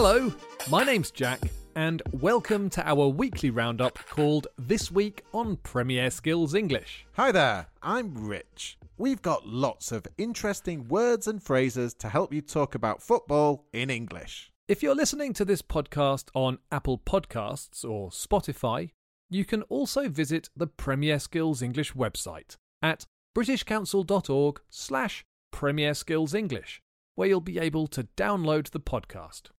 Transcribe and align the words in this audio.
Hello, 0.00 0.32
my 0.70 0.84
name's 0.84 1.10
Jack, 1.10 1.40
and 1.74 2.02
welcome 2.12 2.70
to 2.70 2.88
our 2.88 3.08
weekly 3.08 3.50
roundup 3.50 3.98
called 4.08 4.46
This 4.56 4.92
Week 4.92 5.24
on 5.34 5.56
Premier 5.56 6.08
Skills 6.12 6.54
English. 6.54 7.04
Hi 7.14 7.32
there, 7.32 7.66
I'm 7.82 8.14
Rich. 8.14 8.78
We've 8.96 9.20
got 9.20 9.48
lots 9.48 9.90
of 9.90 10.06
interesting 10.16 10.86
words 10.86 11.26
and 11.26 11.42
phrases 11.42 11.94
to 11.94 12.10
help 12.10 12.32
you 12.32 12.42
talk 12.42 12.76
about 12.76 13.02
football 13.02 13.66
in 13.72 13.90
English. 13.90 14.52
If 14.68 14.84
you're 14.84 14.94
listening 14.94 15.32
to 15.32 15.44
this 15.44 15.62
podcast 15.62 16.28
on 16.32 16.58
Apple 16.70 16.98
Podcasts 16.98 17.84
or 17.84 18.10
Spotify, 18.10 18.92
you 19.28 19.44
can 19.44 19.62
also 19.62 20.08
visit 20.08 20.48
the 20.56 20.68
Premier 20.68 21.18
Skills 21.18 21.60
English 21.60 21.94
website 21.94 22.56
at 22.80 23.04
britishcouncil.org 23.36 24.60
slash 24.70 25.24
Premier 25.50 25.92
Skills 25.92 26.34
English, 26.34 26.82
where 27.16 27.26
you'll 27.26 27.40
be 27.40 27.58
able 27.58 27.88
to 27.88 28.04
download 28.16 28.70
the 28.70 28.78
podcast. 28.78 29.50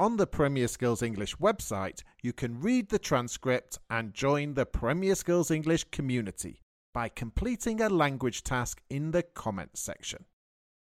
On 0.00 0.16
the 0.16 0.28
Premier 0.28 0.68
Skills 0.68 1.02
English 1.02 1.34
website, 1.38 2.04
you 2.22 2.32
can 2.32 2.60
read 2.60 2.88
the 2.88 3.00
transcript 3.00 3.80
and 3.90 4.14
join 4.14 4.54
the 4.54 4.64
Premier 4.64 5.16
Skills 5.16 5.50
English 5.50 5.86
community 5.90 6.62
by 6.94 7.08
completing 7.08 7.80
a 7.80 7.88
language 7.88 8.44
task 8.44 8.80
in 8.88 9.10
the 9.10 9.24
comments 9.24 9.80
section. 9.80 10.24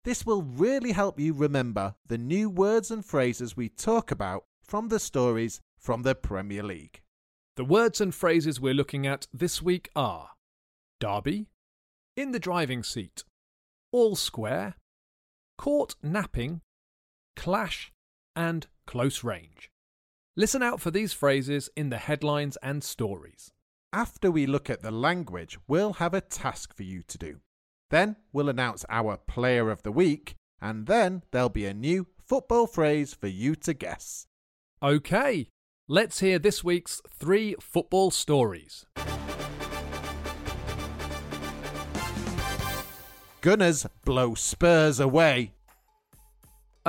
This 0.03 0.25
will 0.25 0.41
really 0.41 0.91
help 0.91 1.17
you 1.17 1.31
remember 1.31 1.95
the 2.05 2.17
new 2.17 2.49
words 2.49 2.91
and 2.91 3.05
phrases 3.05 3.55
we 3.55 3.69
talk 3.69 4.11
about 4.11 4.43
from 4.65 4.89
the 4.89 4.99
stories 4.99 5.61
from 5.77 6.01
the 6.01 6.13
Premier 6.13 6.63
League. 6.63 6.99
The 7.55 7.63
words 7.63 8.01
and 8.01 8.13
phrases 8.13 8.59
we're 8.59 8.73
looking 8.73 9.07
at 9.07 9.27
this 9.33 9.61
week 9.61 9.89
are 9.95 10.31
Derby, 10.99 11.47
in 12.17 12.31
the 12.33 12.39
driving 12.39 12.83
seat, 12.83 13.23
all 13.93 14.17
square, 14.17 14.75
caught 15.57 15.95
napping, 16.03 16.59
clash, 17.37 17.93
and 18.35 18.67
close 18.89 19.23
range. 19.23 19.69
Listen 20.35 20.63
out 20.63 20.81
for 20.81 20.89
these 20.89 21.13
phrases 21.13 21.69
in 21.75 21.91
the 21.91 21.97
headlines 21.97 22.57
and 22.63 22.83
stories. 22.83 23.51
After 23.93 24.31
we 24.31 24.47
look 24.47 24.67
at 24.67 24.81
the 24.81 24.89
language, 24.89 25.59
we'll 25.67 25.93
have 25.93 26.15
a 26.15 26.21
task 26.21 26.75
for 26.75 26.81
you 26.81 27.03
to 27.03 27.17
do. 27.19 27.35
Then 27.91 28.15
we'll 28.33 28.49
announce 28.49 28.85
our 28.89 29.15
player 29.15 29.69
of 29.69 29.83
the 29.83 29.91
week, 29.91 30.33
and 30.59 30.87
then 30.87 31.21
there'll 31.29 31.49
be 31.49 31.67
a 31.67 31.73
new 31.75 32.07
football 32.25 32.65
phrase 32.65 33.13
for 33.13 33.27
you 33.27 33.53
to 33.57 33.75
guess. 33.75 34.25
Okay, 34.81 35.49
let's 35.87 36.21
hear 36.21 36.39
this 36.39 36.63
week's 36.63 36.99
three 37.07 37.55
football 37.61 38.09
stories. 38.09 38.87
Gunners 43.41 43.85
blow 44.03 44.33
Spurs 44.33 44.99
away. 44.99 45.53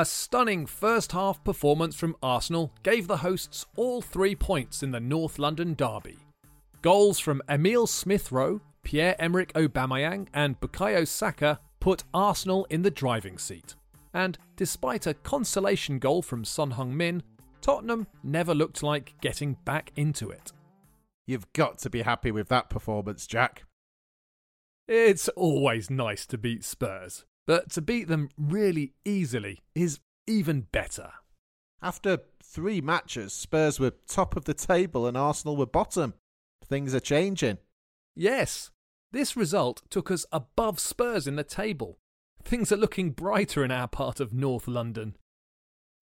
A 0.00 0.04
stunning 0.06 0.64
first 0.64 1.12
half 1.12 1.44
performance 1.44 1.94
from 1.94 2.16
Arsenal 2.22 2.72
gave 2.82 3.06
the 3.06 3.18
hosts 3.18 3.66
all 3.76 4.00
three 4.00 4.34
points 4.34 4.82
in 4.82 4.92
the 4.92 4.98
North 4.98 5.38
London 5.38 5.74
derby. 5.74 6.16
Goals 6.80 7.18
from 7.18 7.42
Emile 7.50 7.86
Smith 7.86 8.32
Rowe, 8.32 8.62
Pierre 8.82 9.14
Emerick 9.18 9.52
Aubameyang, 9.52 10.28
and 10.32 10.58
Bukayo 10.58 11.06
Saka 11.06 11.60
put 11.80 12.04
Arsenal 12.14 12.66
in 12.70 12.80
the 12.80 12.90
driving 12.90 13.36
seat. 13.36 13.74
And 14.14 14.38
despite 14.56 15.06
a 15.06 15.12
consolation 15.12 15.98
goal 15.98 16.22
from 16.22 16.46
Son 16.46 16.72
Heung-min, 16.72 17.22
Tottenham 17.60 18.06
never 18.22 18.54
looked 18.54 18.82
like 18.82 19.20
getting 19.20 19.58
back 19.66 19.92
into 19.96 20.30
it. 20.30 20.50
You've 21.26 21.52
got 21.52 21.76
to 21.80 21.90
be 21.90 22.00
happy 22.00 22.30
with 22.30 22.48
that 22.48 22.70
performance, 22.70 23.26
Jack. 23.26 23.64
It's 24.88 25.28
always 25.28 25.90
nice 25.90 26.24
to 26.28 26.38
beat 26.38 26.64
Spurs, 26.64 27.26
but 27.50 27.68
to 27.68 27.82
beat 27.82 28.06
them 28.06 28.28
really 28.38 28.92
easily 29.04 29.58
is 29.74 29.98
even 30.28 30.68
better. 30.70 31.10
After 31.82 32.18
three 32.44 32.80
matches, 32.80 33.32
Spurs 33.32 33.80
were 33.80 33.90
top 34.06 34.36
of 34.36 34.44
the 34.44 34.54
table 34.54 35.04
and 35.04 35.16
Arsenal 35.16 35.56
were 35.56 35.66
bottom. 35.66 36.14
Things 36.64 36.94
are 36.94 37.00
changing. 37.00 37.58
Yes, 38.14 38.70
this 39.10 39.36
result 39.36 39.82
took 39.90 40.12
us 40.12 40.26
above 40.30 40.78
Spurs 40.78 41.26
in 41.26 41.34
the 41.34 41.42
table. 41.42 41.98
Things 42.44 42.70
are 42.70 42.76
looking 42.76 43.10
brighter 43.10 43.64
in 43.64 43.72
our 43.72 43.88
part 43.88 44.20
of 44.20 44.32
North 44.32 44.68
London. 44.68 45.16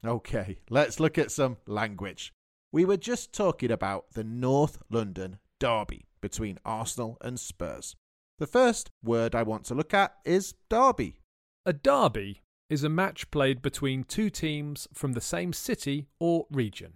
Okay, 0.07 0.59
let's 0.69 1.01
look 1.01 1.17
at 1.17 1.33
some 1.33 1.57
language. 1.67 2.35
We 2.73 2.85
were 2.85 2.99
just 2.99 3.33
talking 3.33 3.71
about 3.71 4.13
the 4.13 4.23
North 4.23 4.77
London 4.91 5.39
derby 5.59 6.09
between 6.21 6.59
Arsenal 6.67 7.17
and 7.23 7.41
Spurs. 7.41 7.97
The 8.39 8.47
first 8.47 8.91
word 9.03 9.35
I 9.35 9.45
want 9.45 9.65
to 9.65 9.75
look 9.75 9.95
at 9.95 10.15
is 10.27 10.53
derby. 10.69 11.23
A 11.67 11.73
derby 11.73 12.43
is 12.71 12.85
a 12.85 12.89
match 12.89 13.31
played 13.31 13.63
between 13.63 14.05
two 14.05 14.31
teams 14.31 14.89
from 14.93 15.13
the 15.13 15.21
same 15.21 15.53
city 15.53 16.07
or 16.19 16.47
region. 16.51 16.95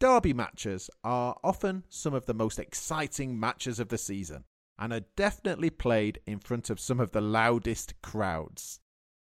Derby 0.00 0.32
matches 0.32 0.90
are 1.04 1.36
often 1.44 1.84
some 1.88 2.14
of 2.14 2.26
the 2.26 2.34
most 2.34 2.58
exciting 2.58 3.38
matches 3.38 3.78
of 3.78 3.88
the 3.88 3.98
season 3.98 4.44
and 4.78 4.92
are 4.92 5.04
definitely 5.16 5.70
played 5.70 6.18
in 6.26 6.40
front 6.40 6.70
of 6.70 6.80
some 6.80 7.00
of 7.00 7.12
the 7.12 7.20
loudest 7.20 7.94
crowds. 8.02 8.80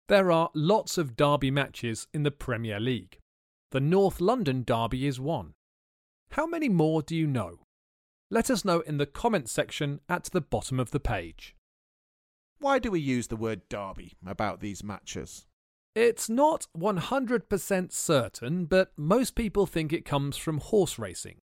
There 0.08 0.32
are 0.32 0.50
lots 0.54 0.98
of 0.98 1.16
derby 1.16 1.52
matches 1.52 2.08
in 2.14 2.24
the 2.24 2.32
Premier 2.32 2.80
League. 2.80 3.20
The 3.72 3.80
North 3.80 4.22
London 4.22 4.64
derby 4.64 5.06
is 5.06 5.20
one. 5.20 5.54
How 6.32 6.46
many 6.46 6.70
more 6.70 7.02
do 7.02 7.16
you 7.16 7.28
know? 7.28 7.60
Let 8.30 8.50
us 8.50 8.66
know 8.66 8.82
in 8.82 8.98
the 8.98 9.06
comments 9.06 9.52
section 9.52 10.02
at 10.10 10.26
the 10.26 10.42
bottom 10.42 10.80
of 10.80 10.92
the 10.92 11.00
page. 11.00 11.57
Why 12.60 12.80
do 12.80 12.92
we 12.92 13.00
use 13.00 13.28
the 13.28 13.36
word 13.36 13.62
derby 13.70 14.14
about 14.26 14.60
these 14.60 14.84
matches? 14.84 15.46
It's 15.96 16.30
not 16.30 16.68
100% 16.78 17.92
certain, 17.92 18.66
but 18.66 18.92
most 18.96 19.36
people 19.36 19.66
think 19.66 19.92
it 19.92 20.06
comes 20.06 20.38
from 20.38 20.60
horse 20.60 21.00
racing. 21.00 21.40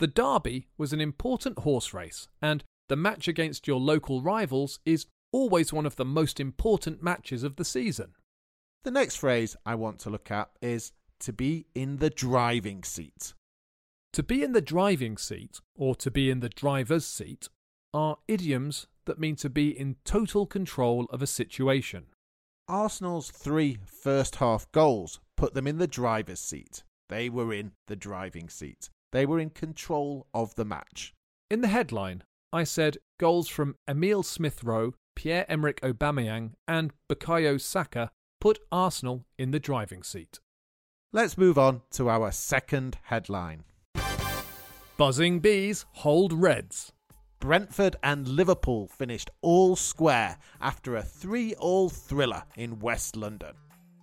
The 0.00 0.08
Derby 0.08 0.66
was 0.78 0.92
an 0.92 1.00
important 1.00 1.60
horse 1.60 1.92
race, 1.92 2.26
and 2.40 2.64
the 2.88 2.96
match 2.96 3.28
against 3.28 3.68
your 3.68 3.78
local 3.78 4.22
rivals 4.22 4.80
is 4.84 5.06
always 5.30 5.72
one 5.72 5.86
of 5.86 5.96
the 5.96 6.04
most 6.04 6.40
important 6.40 7.02
matches 7.02 7.44
of 7.44 7.56
the 7.56 7.64
season. 7.64 8.14
The 8.82 8.90
next 8.90 9.16
phrase 9.16 9.56
I 9.64 9.74
want 9.74 9.98
to 10.00 10.10
look 10.10 10.30
at 10.30 10.50
is 10.60 10.92
to 11.20 11.32
be 11.32 11.66
in 11.74 11.98
the 11.98 12.10
driving 12.10 12.82
seat. 12.82 13.34
To 14.14 14.22
be 14.22 14.42
in 14.42 14.52
the 14.52 14.60
driving 14.60 15.16
seat, 15.16 15.60
or 15.76 15.94
to 15.96 16.10
be 16.10 16.30
in 16.30 16.40
the 16.40 16.48
driver's 16.48 17.06
seat, 17.06 17.48
are 17.92 18.16
idioms 18.26 18.86
that 19.06 19.18
mean 19.18 19.36
to 19.36 19.50
be 19.50 19.68
in 19.76 19.96
total 20.04 20.46
control 20.46 21.06
of 21.10 21.22
a 21.22 21.26
situation. 21.26 22.06
Arsenal's 22.68 23.30
three 23.30 23.78
first 23.84 24.36
half 24.36 24.70
goals 24.72 25.20
put 25.36 25.54
them 25.54 25.66
in 25.66 25.78
the 25.78 25.86
driver's 25.86 26.40
seat. 26.40 26.84
They 27.08 27.28
were 27.28 27.52
in 27.52 27.72
the 27.88 27.96
driving 27.96 28.48
seat. 28.48 28.90
They 29.12 29.26
were 29.26 29.40
in 29.40 29.50
control 29.50 30.26
of 30.32 30.54
the 30.54 30.64
match. 30.64 31.12
In 31.50 31.62
the 31.62 31.68
headline, 31.68 32.22
I 32.52 32.64
said 32.64 32.98
goals 33.18 33.48
from 33.48 33.74
Emile 33.88 34.22
Smith 34.22 34.62
Rowe, 34.62 34.94
Pierre 35.16 35.46
Emerick 35.48 35.80
Aubameyang, 35.80 36.52
and 36.68 36.92
Bukayo 37.08 37.60
Saka 37.60 38.10
put 38.40 38.60
Arsenal 38.70 39.24
in 39.38 39.50
the 39.50 39.60
driving 39.60 40.02
seat. 40.02 40.38
Let's 41.12 41.36
move 41.36 41.58
on 41.58 41.82
to 41.92 42.08
our 42.08 42.30
second 42.30 42.98
headline. 43.02 43.64
Buzzing 44.96 45.40
bees 45.40 45.86
hold 45.92 46.32
reds. 46.32 46.92
Brentford 47.40 47.96
and 48.02 48.28
Liverpool 48.28 48.86
finished 48.86 49.30
all 49.40 49.74
square 49.74 50.36
after 50.60 50.96
a 50.96 51.02
3 51.02 51.54
all 51.54 51.88
thriller 51.88 52.42
in 52.56 52.78
West 52.78 53.16
London. 53.16 53.54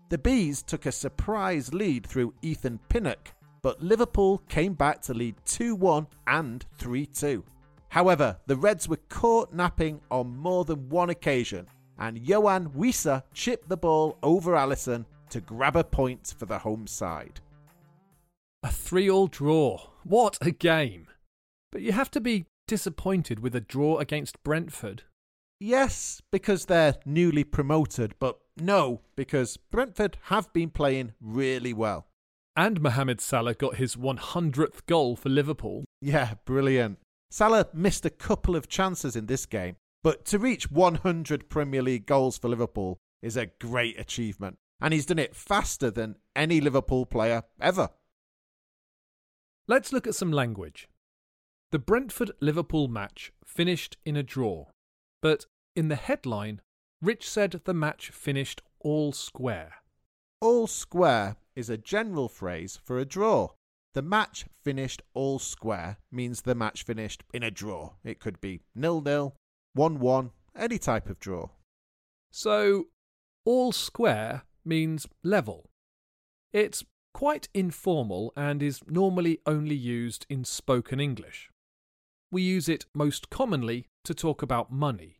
The 0.10 0.18
Bees 0.18 0.64
took 0.64 0.88
a 0.88 0.92
surprise 0.92 1.72
lead 1.72 2.08
through 2.08 2.34
Ethan 2.42 2.80
Pinnock, 2.90 3.34
but 3.62 3.82
Liverpool 3.82 4.40
came 4.50 4.74
back 4.74 5.02
to 5.04 5.14
lead 5.14 5.36
2 5.46 5.76
1 5.76 6.08
and 6.26 6.66
3 6.80 7.06
2. 7.06 7.44
However, 7.90 8.38
the 8.48 8.56
Reds 8.56 8.90
were 8.90 9.00
caught 9.10 9.54
napping 9.54 10.02
on 10.10 10.36
more 10.36 10.66
than 10.66 10.90
one 10.90 11.12
occasion, 11.12 11.68
and 12.00 12.18
Yoane 12.18 12.74
Wissa 12.74 13.22
chipped 13.34 13.70
the 13.70 13.78
ball 13.78 14.18
over 14.24 14.54
Alisson 14.54 15.06
to 15.30 15.42
grab 15.42 15.76
a 15.76 15.84
point 15.84 16.34
for 16.38 16.48
the 16.48 16.58
home 16.58 16.88
side. 16.88 17.40
A 18.64 18.72
3 18.72 19.12
all 19.12 19.28
draw. 19.28 19.78
What 20.04 20.40
a 20.42 20.50
game! 20.50 21.08
But 21.72 21.82
you 21.82 21.92
have 21.92 22.10
to 22.12 22.20
be 22.20 22.48
disappointed 22.68 23.40
with 23.40 23.56
a 23.56 23.62
draw 23.62 23.98
against 23.98 24.44
Brentford. 24.44 25.04
Yes, 25.60 26.22
because 26.32 26.66
they're 26.66 26.96
newly 27.06 27.44
promoted, 27.44 28.14
but 28.20 28.38
no, 28.58 29.02
because 29.16 29.58
Brentford 29.58 30.18
have 30.24 30.52
been 30.54 30.70
playing 30.70 31.14
really 31.20 31.74
well. 31.74 32.08
And 32.56 32.82
Mohamed 32.82 33.22
Salah 33.22 33.54
got 33.54 33.76
his 33.76 33.96
100th 33.96 34.86
goal 34.86 35.16
for 35.16 35.30
Liverpool. 35.30 35.86
Yeah, 36.02 36.36
brilliant. 36.46 37.00
Salah 37.30 37.68
missed 37.74 38.06
a 38.06 38.10
couple 38.10 38.56
of 38.56 38.68
chances 38.68 39.16
in 39.16 39.26
this 39.26 39.46
game, 39.46 39.76
but 40.04 40.26
to 40.26 40.40
reach 40.40 40.72
100 40.72 41.50
Premier 41.50 41.82
League 41.82 42.06
goals 42.06 42.38
for 42.38 42.50
Liverpool 42.50 42.98
is 43.22 43.36
a 43.36 43.48
great 43.60 44.00
achievement, 44.00 44.58
and 44.80 44.94
he's 44.94 45.06
done 45.06 45.20
it 45.20 45.36
faster 45.36 45.92
than 45.92 46.16
any 46.36 46.62
Liverpool 46.62 47.06
player 47.06 47.44
ever. 47.60 47.90
Let's 49.68 49.92
look 49.92 50.08
at 50.08 50.16
some 50.16 50.32
language. 50.32 50.88
The 51.70 51.80
Brentford 51.80 52.32
Liverpool 52.40 52.88
match 52.88 53.34
finished 53.46 53.98
in 54.06 54.16
a 54.16 54.24
draw, 54.24 54.68
but 55.22 55.48
in 55.76 55.90
the 55.90 55.98
headline, 55.98 56.62
Rich 57.02 57.30
said 57.30 57.60
the 57.66 57.74
match 57.74 58.10
finished 58.10 58.62
all 58.80 59.12
square. 59.12 59.76
All 60.40 60.68
square 60.68 61.36
is 61.58 61.70
a 61.70 61.78
general 61.78 62.30
phrase 62.30 62.80
for 62.82 62.98
a 63.00 63.06
draw. 63.06 63.50
The 63.96 64.02
match 64.02 64.46
finished 64.64 65.02
all 65.14 65.40
square 65.40 65.98
means 66.10 66.42
the 66.42 66.56
match 66.56 66.84
finished 66.84 67.26
in 67.34 67.44
a 67.44 67.52
draw. 67.52 67.96
It 68.02 68.22
could 68.22 68.40
be 68.40 68.62
nil 68.74 69.02
nil, 69.02 69.36
1 69.74 70.00
1, 70.00 70.32
any 70.56 70.78
type 70.78 71.10
of 71.10 71.20
draw. 71.20 71.50
So, 72.32 72.86
all 73.44 73.74
square 73.74 74.44
means 74.64 75.06
level. 75.22 75.70
It's 76.54 76.86
quite 77.14 77.50
informal 77.54 78.32
and 78.38 78.64
is 78.64 78.80
normally 78.88 79.42
only 79.46 79.76
used 79.76 80.26
in 80.30 80.46
spoken 80.46 81.02
English. 81.02 81.50
We 82.32 82.42
use 82.42 82.68
it 82.68 82.86
most 82.94 83.30
commonly 83.30 83.88
to 84.04 84.14
talk 84.14 84.42
about 84.42 84.72
money. 84.72 85.20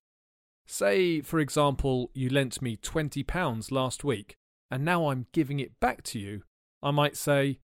Say, 0.66 1.22
for 1.22 1.40
example, 1.40 2.12
you 2.14 2.30
lent 2.30 2.62
me 2.62 2.76
£20 2.78 3.72
last 3.72 4.04
week 4.04 4.36
and 4.70 4.84
now 4.84 5.10
I'm 5.10 5.28
giving 5.32 5.60
it 5.60 5.80
back 5.80 6.04
to 6.04 6.20
you. 6.20 6.44
I 6.84 6.92
might 6.92 7.16
say, 7.16 7.60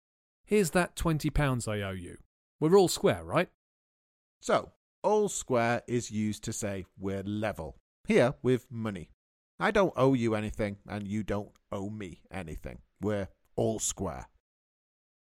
Here's 0.45 0.71
that 0.71 0.95
£20 0.95 1.67
I 1.67 1.81
owe 1.81 1.91
you. 1.91 2.17
We're 2.59 2.77
all 2.77 2.87
square, 2.87 3.23
right? 3.23 3.49
So, 4.41 4.71
all 5.01 5.29
square 5.29 5.81
is 5.87 6.11
used 6.11 6.43
to 6.45 6.53
say 6.53 6.85
we're 6.97 7.23
level. 7.23 7.77
Here 8.07 8.35
with 8.41 8.67
money. 8.69 9.09
I 9.59 9.71
don't 9.71 9.93
owe 9.95 10.13
you 10.13 10.35
anything, 10.35 10.77
and 10.87 11.07
you 11.07 11.23
don't 11.23 11.51
owe 11.71 11.89
me 11.89 12.21
anything. 12.31 12.79
We're 12.99 13.29
all 13.55 13.79
square. 13.79 14.27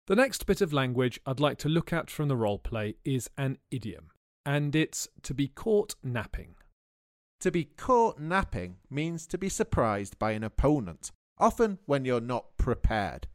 The 0.07 0.15
next 0.15 0.45
bit 0.45 0.61
of 0.61 0.71
language 0.71 1.19
I'd 1.25 1.39
like 1.39 1.57
to 1.59 1.69
look 1.69 1.91
at 1.91 2.11
from 2.11 2.27
the 2.27 2.35
role 2.35 2.59
play 2.59 2.93
is 3.03 3.27
an 3.39 3.57
idiom, 3.71 4.11
and 4.45 4.75
it's 4.75 5.07
to 5.23 5.33
be 5.33 5.47
caught 5.47 5.95
napping. 6.03 6.53
To 7.39 7.49
be 7.49 7.63
caught 7.63 8.19
napping 8.19 8.77
means 8.87 9.25
to 9.25 9.39
be 9.39 9.49
surprised 9.49 10.19
by 10.19 10.33
an 10.33 10.43
opponent, 10.43 11.11
often 11.39 11.79
when 11.87 12.05
you're 12.05 12.21
not 12.21 12.55
prepared. 12.55 13.25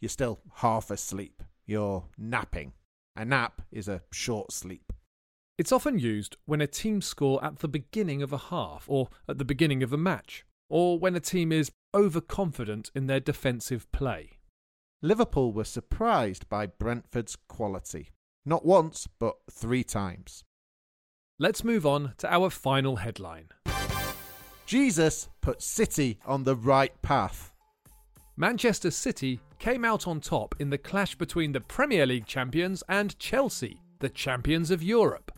You're 0.00 0.08
still 0.08 0.40
half 0.56 0.90
asleep. 0.90 1.42
You're 1.66 2.06
napping. 2.16 2.72
A 3.14 3.26
nap 3.26 3.60
is 3.70 3.86
a 3.86 4.00
short 4.10 4.50
sleep. 4.50 4.94
It's 5.58 5.72
often 5.72 5.98
used 5.98 6.38
when 6.46 6.62
a 6.62 6.66
team 6.66 7.02
score 7.02 7.44
at 7.44 7.58
the 7.58 7.68
beginning 7.68 8.22
of 8.22 8.32
a 8.32 8.38
half 8.38 8.86
or 8.88 9.10
at 9.28 9.36
the 9.36 9.44
beginning 9.44 9.82
of 9.82 9.92
a 9.92 9.98
match, 9.98 10.46
or 10.70 10.98
when 10.98 11.14
a 11.14 11.20
team 11.20 11.52
is 11.52 11.70
overconfident 11.94 12.90
in 12.94 13.08
their 13.08 13.20
defensive 13.20 13.90
play. 13.92 14.33
Liverpool 15.04 15.52
were 15.52 15.64
surprised 15.64 16.48
by 16.48 16.64
Brentford's 16.64 17.36
quality. 17.36 18.08
Not 18.46 18.64
once, 18.64 19.06
but 19.18 19.36
three 19.50 19.84
times. 19.84 20.44
Let's 21.38 21.62
move 21.62 21.84
on 21.84 22.14
to 22.16 22.32
our 22.32 22.48
final 22.48 22.96
headline. 22.96 23.48
Jesus 24.64 25.28
put 25.42 25.60
City 25.60 26.18
on 26.24 26.44
the 26.44 26.56
right 26.56 27.02
path. 27.02 27.52
Manchester 28.38 28.90
City 28.90 29.40
came 29.58 29.84
out 29.84 30.08
on 30.08 30.20
top 30.20 30.54
in 30.58 30.70
the 30.70 30.78
clash 30.78 31.14
between 31.16 31.52
the 31.52 31.60
Premier 31.60 32.06
League 32.06 32.24
champions 32.24 32.82
and 32.88 33.18
Chelsea, 33.18 33.82
the 33.98 34.08
champions 34.08 34.70
of 34.70 34.82
Europe. 34.82 35.32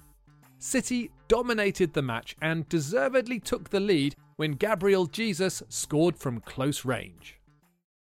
City 0.61 1.11
dominated 1.27 1.93
the 1.93 2.03
match 2.03 2.37
and 2.41 2.69
deservedly 2.69 3.41
took 3.41 3.69
the 3.71 3.81
lead 3.81 4.15
when 4.37 4.53
Gabriel 4.53 5.07
Jesus 5.07 5.61
scored 5.69 6.17
from 6.17 6.39
close 6.39 6.85
range. 6.85 7.36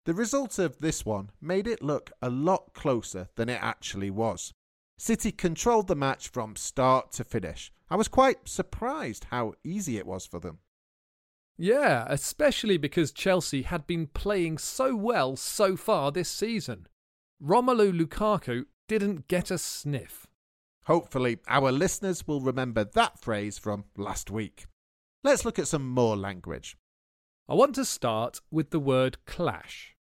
The 0.08 0.14
result 0.14 0.58
of 0.58 0.78
this 0.78 1.04
one 1.04 1.32
made 1.38 1.66
it 1.66 1.82
look 1.82 2.12
a 2.22 2.30
lot 2.30 2.72
closer 2.72 3.28
than 3.36 3.50
it 3.50 3.62
actually 3.62 4.08
was. 4.08 4.54
City 4.96 5.30
controlled 5.30 5.86
the 5.86 5.94
match 5.94 6.28
from 6.28 6.56
start 6.56 7.12
to 7.12 7.24
finish. 7.24 7.70
I 7.90 7.96
was 7.96 8.08
quite 8.08 8.48
surprised 8.48 9.24
how 9.24 9.52
easy 9.62 9.98
it 9.98 10.06
was 10.06 10.24
for 10.24 10.40
them. 10.40 10.60
Yeah, 11.58 12.06
especially 12.08 12.78
because 12.78 13.12
Chelsea 13.12 13.60
had 13.60 13.86
been 13.86 14.06
playing 14.06 14.56
so 14.56 14.96
well 14.96 15.36
so 15.36 15.76
far 15.76 16.10
this 16.10 16.30
season. 16.30 16.86
Romelu 17.44 17.92
Lukaku 17.92 18.64
didn't 18.88 19.28
get 19.28 19.50
a 19.50 19.58
sniff. 19.58 20.26
Hopefully, 20.84 21.36
our 21.48 21.70
listeners 21.70 22.26
will 22.26 22.40
remember 22.40 22.82
that 22.82 23.20
phrase 23.20 23.58
from 23.58 23.84
last 23.94 24.30
week. 24.30 24.68
Let's 25.22 25.44
look 25.44 25.58
at 25.58 25.68
some 25.68 25.86
more 25.86 26.16
language. 26.16 26.78
I 27.46 27.52
want 27.52 27.74
to 27.74 27.84
start 27.84 28.40
with 28.50 28.70
the 28.70 28.80
word 28.80 29.18
clash. 29.26 29.96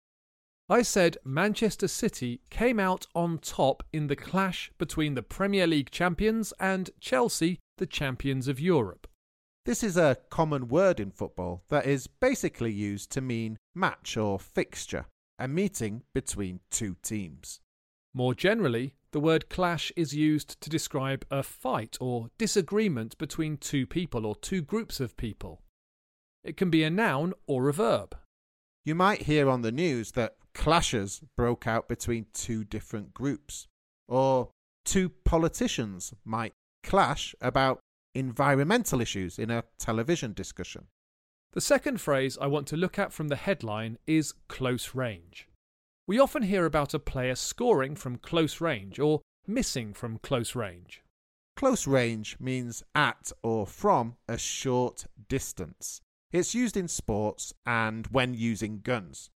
I 0.69 0.81
said 0.81 1.17
Manchester 1.23 1.87
City 1.87 2.41
came 2.49 2.77
out 2.77 3.07
on 3.15 3.37
top 3.37 3.83
in 3.93 4.07
the 4.07 4.17
clash 4.17 4.69
between 4.77 5.13
the 5.13 5.23
Premier 5.23 5.65
League 5.65 5.91
champions 5.91 6.53
and 6.59 6.89
Chelsea, 6.99 7.59
the 7.77 7.85
champions 7.85 8.49
of 8.49 8.59
Europe. 8.59 9.07
This 9.65 9.81
is 9.81 9.95
a 9.95 10.17
common 10.29 10.67
word 10.67 10.99
in 10.99 11.11
football 11.11 11.63
that 11.69 11.85
is 11.85 12.07
basically 12.07 12.71
used 12.71 13.11
to 13.11 13.21
mean 13.21 13.57
match 13.73 14.17
or 14.17 14.39
fixture, 14.39 15.05
a 15.39 15.47
meeting 15.47 16.03
between 16.13 16.59
two 16.69 16.97
teams. 17.01 17.61
More 18.13 18.33
generally, 18.33 18.95
the 19.11 19.21
word 19.21 19.49
clash 19.49 19.93
is 19.95 20.13
used 20.13 20.59
to 20.59 20.69
describe 20.69 21.25
a 21.31 21.43
fight 21.43 21.97
or 22.01 22.29
disagreement 22.37 23.17
between 23.17 23.55
two 23.55 23.85
people 23.85 24.25
or 24.25 24.35
two 24.35 24.61
groups 24.61 24.99
of 24.99 25.15
people. 25.15 25.61
It 26.43 26.57
can 26.57 26.69
be 26.69 26.83
a 26.83 26.89
noun 26.89 27.33
or 27.45 27.69
a 27.69 27.73
verb. 27.73 28.17
You 28.83 28.95
might 28.95 29.23
hear 29.23 29.49
on 29.49 29.63
the 29.63 29.71
news 29.71 30.13
that 30.13 30.35
clashes 30.57 31.21
broke 31.37 31.67
out 31.67 31.87
between 31.87 32.25
two 32.33 32.63
different 32.63 33.13
groups, 33.13 33.67
or 34.07 34.49
two 34.83 35.07
politicians 35.23 36.13
might 36.25 36.53
clash 36.83 37.35
about 37.39 37.79
environmental 38.15 38.99
issues 38.99 39.37
in 39.37 39.51
a 39.51 39.63
television 39.77 40.33
discussion. 40.33 40.87
The 41.53 41.61
second 41.61 42.01
phrase 42.01 42.37
I 42.41 42.47
want 42.47 42.67
to 42.67 42.77
look 42.77 42.97
at 42.97 43.13
from 43.13 43.27
the 43.27 43.35
headline 43.35 43.99
is 44.07 44.33
close 44.47 44.95
range. 44.95 45.47
We 46.07 46.19
often 46.19 46.43
hear 46.43 46.65
about 46.65 46.93
a 46.93 46.99
player 46.99 47.35
scoring 47.35 47.95
from 47.95 48.17
close 48.17 48.59
range 48.59 48.99
or 48.99 49.21
missing 49.45 49.93
from 49.93 50.17
close 50.17 50.55
range. 50.55 51.03
Close 51.55 51.85
range 51.85 52.37
means 52.39 52.83
at 52.95 53.31
or 53.43 53.67
from 53.67 54.15
a 54.27 54.37
short 54.37 55.05
distance. 55.29 56.01
It's 56.31 56.55
used 56.55 56.75
in 56.75 56.87
sports 56.87 57.53
and 57.65 58.07
when 58.07 58.33
using 58.33 58.81
guns. 58.83 59.29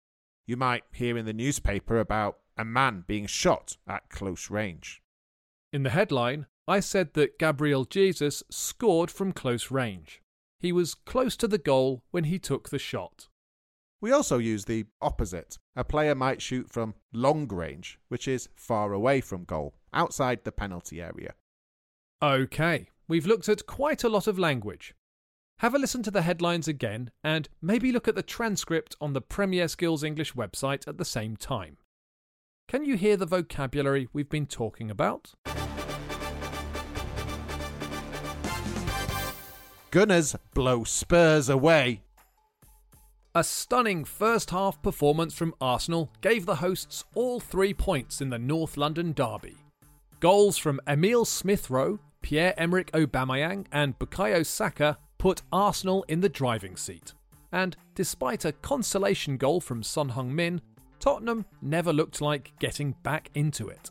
You 0.46 0.56
might 0.56 0.84
hear 0.92 1.16
in 1.16 1.26
the 1.26 1.32
newspaper 1.32 1.98
about 1.98 2.38
a 2.56 2.64
man 2.64 3.04
being 3.06 3.26
shot 3.26 3.76
at 3.87 4.10
close 4.10 4.50
range. 4.50 5.02
In 5.72 5.82
the 5.82 5.90
headline, 5.90 6.46
I 6.66 6.81
said 6.81 7.14
that 7.14 7.38
Gabriel 7.38 7.84
Jesus 7.84 8.42
scored 8.50 9.10
from 9.10 9.32
close 9.32 9.70
range. 9.70 10.22
He 10.58 10.72
was 10.72 10.94
close 10.94 11.37
to 11.38 11.48
the 11.48 11.58
goal 11.58 12.02
when 12.11 12.25
he 12.25 12.38
took 12.38 12.68
the 12.68 12.78
shot. 12.78 13.28
We 14.00 14.12
also 14.12 14.38
use 14.38 14.64
the 14.64 14.87
opposite. 15.00 15.59
A 15.76 15.85
player 15.85 16.14
might 16.14 16.42
shoot 16.42 16.70
from 16.70 16.94
long 17.12 17.49
range, 17.49 17.99
which 18.09 18.26
is 18.26 18.49
far 18.54 18.92
away 18.92 19.20
from 19.20 19.44
goal, 19.44 19.75
outside 19.92 20.44
the 20.44 20.52
penalty 20.52 21.00
area. 21.00 21.35
OK, 22.23 22.88
we've 23.09 23.26
looked 23.26 23.49
at 23.49 23.66
quite 23.66 24.04
a 24.04 24.09
lot 24.09 24.26
of 24.26 24.38
language. 24.38 24.94
Have 25.61 25.75
a 25.75 25.79
listen 25.79 26.02
to 26.05 26.11
the 26.11 26.23
headlines 26.23 26.69
again 26.69 27.11
and 27.23 27.47
maybe 27.61 27.93
look 27.93 28.09
at 28.09 28.14
the 28.14 28.23
transcript 28.23 28.97
on 28.99 29.12
the 29.12 29.21
Premier 29.21 29.69
Skills 29.69 30.02
English 30.02 30.33
website 30.33 30.88
at 30.88 30.97
the 30.97 31.05
same 31.05 31.37
time. 31.37 31.76
Can 32.67 32.83
you 32.87 32.97
hear 32.97 33.19
the 33.19 33.26
vocabulary 33.26 34.09
we've 34.14 34.31
been 34.31 34.47
talking 34.47 34.90
about? 34.90 35.35
Gunners 39.90 40.35
blow 40.55 40.83
Spurs 40.85 41.50
away. 41.50 42.00
A 43.35 43.45
stunning 43.45 44.07
first 44.07 44.52
half 44.52 44.81
performance 44.81 45.35
from 45.35 45.55
Arsenal 45.61 46.11
gave 46.23 46.47
the 46.47 46.57
hosts 46.57 47.05
all 47.14 47.38
three 47.38 47.75
points 47.75 48.23
in 48.23 48.31
the 48.31 48.38
North 48.38 48.79
London 48.79 49.12
derby. 49.12 49.57
Goals 50.21 50.57
from 50.57 50.81
Emile 50.88 51.26
Smith 51.26 51.69
Rowe, 51.69 51.99
Pierre 52.23 52.55
Emerick 52.57 52.90
Aubameyang, 52.93 53.67
and 53.71 53.99
Bukayo 53.99 54.47
Saka 54.47 54.97
put 55.21 55.43
Arsenal 55.53 56.03
in 56.09 56.21
the 56.21 56.29
driving 56.31 56.77
seat. 56.77 57.12
And 57.53 57.77
despite 57.95 58.47
a 58.47 58.53
consolation 58.53 59.37
goal 59.37 59.61
from 59.61 59.83
Son 59.83 60.09
Heung-min, 60.09 60.62
Tottenham 60.99 61.45
never 61.61 61.93
looked 61.93 62.23
like 62.23 62.59
getting 62.59 62.93
back 63.03 63.31
into 63.35 63.69
it. 63.69 63.91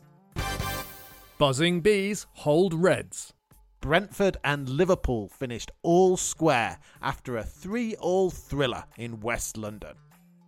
Buzzing 1.38 1.82
bees 1.82 2.26
hold 2.32 2.74
reds. 2.74 3.32
Brentford 3.80 4.38
and 4.42 4.68
Liverpool 4.68 5.28
finished 5.28 5.70
all 5.82 6.16
square 6.16 6.78
after 7.00 7.36
a 7.36 7.44
3 7.44 7.94
all 7.94 8.30
thriller 8.30 8.84
in 8.98 9.20
West 9.20 9.56
London. 9.56 9.94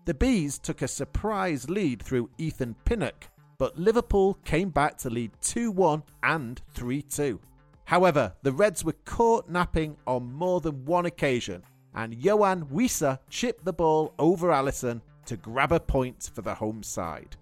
The 0.05 0.15
Bees 0.15 0.59
took 0.59 0.83
a 0.83 0.89
surprise 0.89 1.71
lead 1.71 2.03
through 2.03 2.29
Ethan 2.39 2.75
Pinnock, 2.85 3.29
but 3.57 3.79
Liverpool 3.79 4.35
came 4.45 4.71
back 4.71 4.99
to 4.99 5.11
lead 5.11 5.31
2 5.43 5.71
1 5.71 6.03
and 6.25 6.61
3 6.75 7.03
2. 7.03 7.41
However, 7.85 8.33
the 8.43 8.53
Reds 8.53 8.85
were 8.85 8.97
caught 9.05 9.49
napping 9.49 9.97
on 10.07 10.33
more 10.33 10.61
than 10.61 10.85
one 10.85 11.07
occasion, 11.07 11.63
and 11.95 12.15
Yoane 12.15 12.69
Wissa 12.71 13.19
chipped 13.29 13.65
the 13.65 13.73
ball 13.73 14.15
over 14.19 14.49
Alisson 14.49 15.01
to 15.27 15.37
grab 15.37 15.73
a 15.73 15.81
point 15.81 16.31
for 16.35 16.43
the 16.43 16.55
home 16.55 16.83
side. 16.83 17.37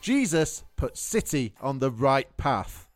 Jesus 0.00 0.64
put 0.76 0.96
City 0.96 1.54
on 1.60 1.78
the 1.78 1.90
right 1.90 2.36
path 2.36 2.88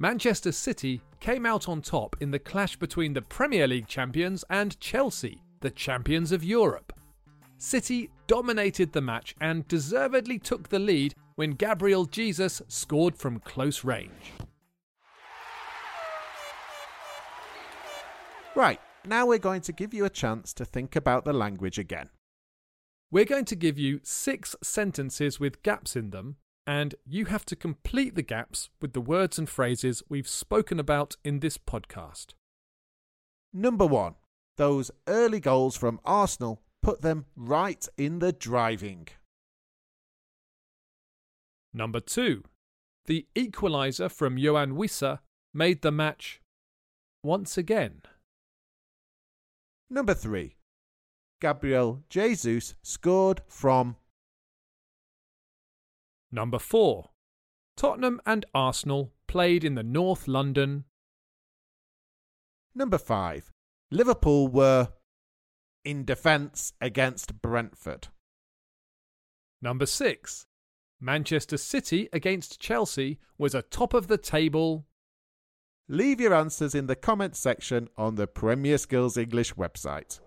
Manchester 0.00 0.52
City 0.52 1.02
came 1.18 1.44
out 1.44 1.68
on 1.68 1.82
top 1.82 2.14
in 2.20 2.30
the 2.30 2.38
clash 2.38 2.76
between 2.76 3.12
the 3.12 3.22
Premier 3.22 3.66
League 3.66 3.88
champions 3.88 4.44
and 4.48 4.78
Chelsea, 4.78 5.42
the 5.58 5.72
champions 5.72 6.30
of 6.30 6.44
Europe. 6.44 6.92
City 7.56 8.08
dominated 8.28 8.92
the 8.92 9.00
match 9.00 9.34
and 9.40 9.66
deservedly 9.66 10.38
took 10.38 10.68
the 10.68 10.78
lead 10.78 11.16
when 11.34 11.50
Gabriel 11.50 12.04
Jesus 12.04 12.62
scored 12.68 13.16
from 13.16 13.40
close 13.40 13.82
range. 13.82 14.34
Right, 18.58 18.80
now 19.06 19.24
we're 19.24 19.38
going 19.38 19.60
to 19.60 19.72
give 19.72 19.94
you 19.94 20.04
a 20.04 20.10
chance 20.10 20.52
to 20.54 20.64
think 20.64 20.96
about 20.96 21.24
the 21.24 21.32
language 21.32 21.78
again. 21.78 22.08
We're 23.08 23.24
going 23.24 23.44
to 23.44 23.54
give 23.54 23.78
you 23.78 24.00
six 24.02 24.56
sentences 24.64 25.38
with 25.38 25.62
gaps 25.62 25.94
in 25.94 26.10
them, 26.10 26.38
and 26.66 26.96
you 27.06 27.26
have 27.26 27.44
to 27.44 27.54
complete 27.54 28.16
the 28.16 28.22
gaps 28.22 28.68
with 28.82 28.94
the 28.94 29.00
words 29.00 29.38
and 29.38 29.48
phrases 29.48 30.02
we've 30.08 30.26
spoken 30.26 30.80
about 30.80 31.16
in 31.22 31.38
this 31.38 31.56
podcast. 31.56 32.34
Number 33.52 33.86
one, 33.86 34.16
those 34.56 34.90
early 35.06 35.38
goals 35.38 35.76
from 35.76 36.00
Arsenal 36.04 36.60
put 36.82 37.00
them 37.00 37.26
right 37.36 37.86
in 37.96 38.18
the 38.18 38.32
driving. 38.32 39.06
Number 41.72 42.00
two, 42.00 42.42
the 43.06 43.24
equaliser 43.36 44.10
from 44.10 44.34
Yoane 44.34 44.72
Wissa 44.72 45.20
made 45.54 45.82
the 45.82 45.92
match 45.92 46.40
once 47.22 47.56
again. 47.56 48.02
Number 49.90 50.14
three, 50.14 50.56
Gabriel 51.40 52.02
Jesus 52.10 52.74
scored 52.82 53.42
from. 53.48 53.96
Number 56.30 56.58
four, 56.58 57.10
Tottenham 57.76 58.20
and 58.26 58.44
Arsenal 58.54 59.12
played 59.28 59.64
in 59.64 59.76
the 59.76 59.82
North 59.82 60.26
London. 60.26 60.84
Number 62.74 62.98
five, 62.98 63.50
Liverpool 63.90 64.48
were 64.48 64.88
in 65.84 66.04
defence 66.04 66.72
against 66.80 67.40
Brentford. 67.40 68.08
Number 69.62 69.86
six, 69.86 70.46
Manchester 71.00 71.56
City 71.56 72.08
against 72.12 72.60
Chelsea 72.60 73.18
was 73.38 73.54
a 73.54 73.62
top 73.62 73.94
of 73.94 74.08
the 74.08 74.18
table. 74.18 74.87
Leave 75.90 76.20
your 76.20 76.34
answers 76.34 76.74
in 76.74 76.86
the 76.86 76.94
comments 76.94 77.38
section 77.38 77.88
on 77.96 78.16
the 78.16 78.26
Premier 78.26 78.76
Skills 78.76 79.16
English 79.16 79.54
website. 79.54 80.20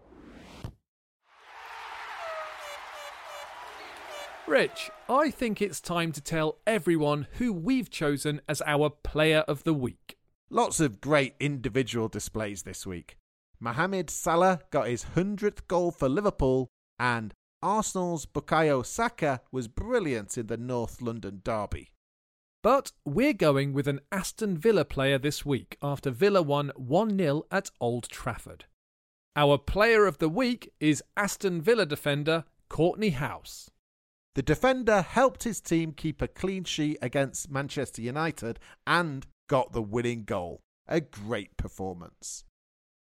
Rich, 4.47 4.89
I 5.07 5.29
think 5.29 5.61
it's 5.61 5.79
time 5.79 6.11
to 6.13 6.21
tell 6.21 6.57
everyone 6.65 7.27
who 7.33 7.53
we've 7.53 7.91
chosen 7.91 8.41
as 8.49 8.63
our 8.65 8.89
Player 8.89 9.43
of 9.47 9.63
the 9.63 9.75
Week. 9.75 10.17
Lots 10.49 10.79
of 10.79 10.99
great 10.99 11.35
individual 11.39 12.07
displays 12.07 12.63
this 12.63 12.87
week. 12.87 13.17
Mohamed 13.59 14.09
Salah 14.09 14.61
got 14.71 14.87
his 14.87 15.05
100th 15.15 15.67
goal 15.67 15.91
for 15.91 16.09
Liverpool, 16.09 16.69
and 16.97 17.35
Arsenal's 17.61 18.25
Bukayo 18.25 18.83
Saka 18.83 19.41
was 19.51 19.67
brilliant 19.67 20.39
in 20.39 20.47
the 20.47 20.57
North 20.57 21.03
London 21.03 21.41
derby. 21.43 21.91
But 22.63 22.91
we're 23.05 23.33
going 23.33 23.73
with 23.73 23.87
an 23.87 24.01
Aston 24.11 24.55
Villa 24.55 24.85
player 24.85 25.17
this 25.17 25.43
week 25.43 25.77
after 25.81 26.11
Villa 26.11 26.43
won 26.43 26.71
1 26.75 27.17
0 27.17 27.43
at 27.49 27.71
Old 27.79 28.07
Trafford. 28.09 28.65
Our 29.35 29.57
Player 29.57 30.05
of 30.05 30.19
the 30.19 30.29
Week 30.29 30.71
is 30.79 31.03
Aston 31.17 31.61
Villa 31.61 31.87
defender 31.87 32.43
Kortney 32.69 33.13
Hause. 33.13 33.71
The 34.35 34.43
defender 34.43 35.01
helped 35.01 35.43
his 35.43 35.59
team 35.59 35.93
keep 35.93 36.21
a 36.21 36.27
clean 36.27 36.63
sheet 36.63 36.99
against 37.01 37.49
Manchester 37.49 38.01
United 38.01 38.59
and 38.85 39.25
got 39.49 39.73
the 39.73 39.81
winning 39.81 40.23
goal. 40.23 40.61
A 40.87 41.01
great 41.01 41.57
performance. 41.57 42.43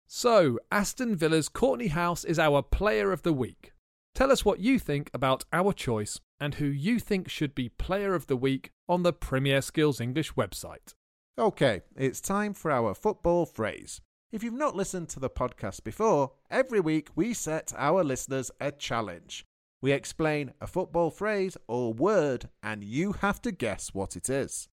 So, 0.07 0.59
Aston 0.71 1.17
Villa's 1.17 1.49
Kortney 1.49 1.91
Hause 1.91 2.25
is 2.25 2.39
our 2.39 2.63
Player 2.63 3.11
of 3.11 3.23
the 3.23 3.33
Week. 3.33 3.73
Tell 4.19 4.33
us 4.33 4.45
what 4.45 4.59
you 4.59 4.81
think 4.81 5.13
about 5.15 5.45
our 5.53 5.73
choice 5.73 6.19
and 6.41 6.57
who 6.57 6.67
you 6.67 6.99
think 6.99 7.31
should 7.31 7.55
be 7.55 7.69
Player 7.69 8.17
of 8.17 8.27
the 8.27 8.37
Week 8.37 8.73
on 8.89 9.05
the 9.05 9.13
Premier 9.13 9.63
Skills 9.63 10.01
English 10.01 10.33
website. 10.33 10.95
Okay, 11.39 11.83
it's 11.95 12.21
time 12.21 12.53
for 12.53 12.73
our 12.73 12.95
football 12.95 13.47
phrase. 13.47 14.01
If 14.33 14.43
you've 14.43 14.55
not 14.55 14.75
listened 14.75 15.09
to 15.11 15.21
the 15.21 15.31
podcast 15.31 15.85
before, 15.85 16.33
every 16.51 16.81
week 16.81 17.11
we 17.15 17.33
set 17.33 17.73
our 17.77 18.03
listeners 18.03 18.51
a 18.61 18.73
challenge. 18.73 19.45
We 19.81 19.93
explain 19.93 20.53
a 20.61 20.67
football 20.67 21.11
phrase 21.11 21.57
or 21.69 21.93
word, 21.93 22.49
and 22.61 22.83
you 22.83 23.13
have 23.21 23.41
to 23.43 23.53
guess 23.53 23.95
what 23.95 24.17
it 24.17 24.29
is. 24.29 24.69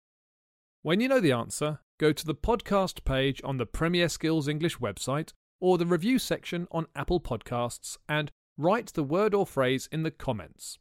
When 0.80 1.02
you 1.02 1.08
know 1.08 1.20
the 1.20 1.32
answer, 1.32 1.80
go 2.00 2.12
to 2.12 2.24
the 2.24 2.34
podcast 2.34 3.04
page 3.04 3.42
on 3.44 3.58
the 3.58 3.66
Premier 3.66 4.08
Skills 4.08 4.48
English 4.48 4.78
website 4.78 5.34
or 5.60 5.76
the 5.76 5.84
review 5.84 6.18
section 6.18 6.66
on 6.70 6.86
Apple 6.96 7.20
Podcasts 7.20 7.98
and 8.08 8.32
write 8.56 8.92
the 8.92 9.02
word 9.02 9.34
or 9.34 9.46
phrase 9.46 9.88
in 9.90 10.02
the 10.02 10.10
comments. 10.10 10.78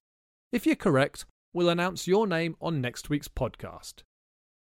If 0.52 0.66
you're 0.66 0.76
correct, 0.76 1.26
we'll 1.54 1.70
announce 1.70 2.08
your 2.08 2.28
name 2.28 2.56
on 2.62 2.82
next 2.82 3.10
week's 3.10 3.28
podcast. 3.28 4.04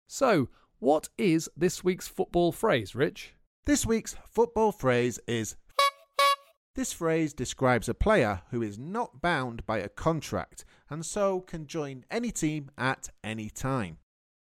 So, 0.09 0.49
what 0.79 1.09
is 1.17 1.49
this 1.57 1.83
week's 1.83 2.09
football 2.09 2.53
phrase, 2.53 2.95
Rich? 2.95 3.35
This 3.65 3.87
week's 3.87 4.17
football 4.31 4.73
phrase 4.73 5.19
is 5.27 5.57
this 6.75 6.93
phrase 6.93 7.33
describes 7.33 7.89
a 7.89 7.95
player 7.95 8.43
who 8.51 8.63
is 8.63 8.79
not 8.79 9.21
bound 9.21 9.65
by 9.67 9.79
a 9.79 9.89
contract 9.89 10.65
and 10.91 11.05
so 11.05 11.41
can 11.41 11.67
join 11.67 12.05
any 12.11 12.31
team 12.31 12.71
at 12.77 13.09
any 13.25 13.51
time. 13.51 13.99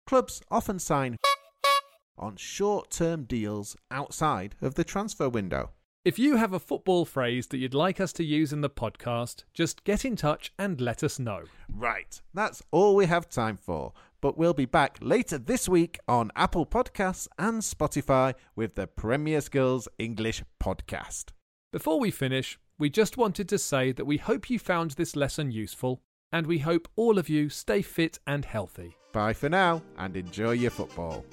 Clubs 0.06 0.42
often 0.50 0.78
sign 0.78 1.16
on 2.18 2.36
short 2.36 2.90
term 2.90 3.24
deals 3.24 3.76
outside 3.90 4.54
of 4.60 4.74
the 4.74 4.84
transfer 4.84 5.28
window. 5.28 5.70
If 6.04 6.18
you 6.18 6.36
have 6.36 6.52
a 6.52 6.58
football 6.58 7.06
phrase 7.06 7.46
that 7.46 7.56
you'd 7.56 7.72
like 7.72 7.98
us 7.98 8.12
to 8.14 8.24
use 8.24 8.52
in 8.52 8.60
the 8.60 8.68
podcast, 8.68 9.44
just 9.54 9.84
get 9.84 10.04
in 10.04 10.16
touch 10.16 10.52
and 10.58 10.78
let 10.78 11.02
us 11.02 11.18
know. 11.18 11.44
Right, 11.66 12.20
that's 12.34 12.62
all 12.70 12.94
we 12.94 13.06
have 13.06 13.26
time 13.30 13.56
for. 13.56 13.94
But 14.20 14.36
we'll 14.36 14.52
be 14.52 14.66
back 14.66 14.98
later 15.00 15.38
this 15.38 15.66
week 15.66 15.98
on 16.06 16.30
Apple 16.36 16.66
Podcasts 16.66 17.26
and 17.38 17.62
Spotify 17.62 18.34
with 18.54 18.74
the 18.74 18.86
Premier 18.86 19.40
Skills 19.40 19.88
English 19.98 20.42
podcast. 20.62 21.30
Before 21.72 21.98
we 21.98 22.10
finish, 22.10 22.58
we 22.78 22.90
just 22.90 23.16
wanted 23.16 23.48
to 23.48 23.56
say 23.56 23.90
that 23.92 24.04
we 24.04 24.18
hope 24.18 24.50
you 24.50 24.58
found 24.58 24.90
this 24.90 25.16
lesson 25.16 25.52
useful 25.52 26.02
and 26.30 26.46
we 26.46 26.58
hope 26.58 26.86
all 26.96 27.18
of 27.18 27.30
you 27.30 27.48
stay 27.48 27.80
fit 27.80 28.18
and 28.26 28.44
healthy. 28.44 28.94
Bye 29.14 29.32
for 29.32 29.48
now 29.48 29.80
and 29.96 30.18
enjoy 30.18 30.50
your 30.50 30.70
football. 30.70 31.24